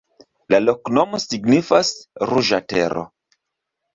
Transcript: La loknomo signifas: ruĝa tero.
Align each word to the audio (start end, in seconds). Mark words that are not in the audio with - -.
La 0.53 0.59
loknomo 0.67 1.19
signifas: 1.25 1.91
ruĝa 2.31 2.61
tero. 2.75 3.07